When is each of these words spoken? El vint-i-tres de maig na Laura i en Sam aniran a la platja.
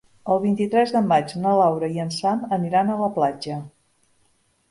El 0.35 0.39
vint-i-tres 0.43 0.93
de 0.95 1.01
maig 1.09 1.33
na 1.43 1.51
Laura 1.59 1.91
i 1.97 2.01
en 2.05 2.09
Sam 2.17 2.41
aniran 2.59 2.89
a 2.89 2.97
la 3.05 3.13
platja. 3.19 3.59